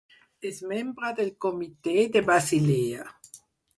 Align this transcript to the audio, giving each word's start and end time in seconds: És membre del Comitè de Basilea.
És 0.49 0.55
membre 0.69 1.11
del 1.19 1.29
Comitè 1.47 1.95
de 2.17 2.25
Basilea. 2.31 3.07